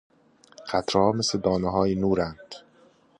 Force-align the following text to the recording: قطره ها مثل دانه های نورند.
قطره 0.71 1.01
ها 1.01 1.11
مثل 1.11 1.37
دانه 1.37 1.71
های 1.71 1.95
نورند. 1.95 2.55